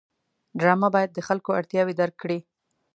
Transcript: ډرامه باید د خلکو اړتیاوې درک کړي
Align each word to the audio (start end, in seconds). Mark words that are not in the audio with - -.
ډرامه 0.59 0.89
باید 0.95 1.11
د 1.13 1.19
خلکو 1.27 1.49
اړتیاوې 1.59 1.93
درک 1.99 2.15
کړي 2.23 2.39